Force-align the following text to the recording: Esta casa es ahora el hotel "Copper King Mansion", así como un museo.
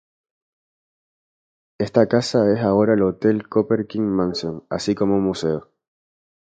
Esta 1.79 2.07
casa 2.07 2.51
es 2.51 2.61
ahora 2.61 2.95
el 2.95 3.03
hotel 3.03 3.47
"Copper 3.47 3.85
King 3.85 4.01
Mansion", 4.01 4.63
así 4.67 4.95
como 4.95 5.13
un 5.17 5.25
museo. 5.25 5.69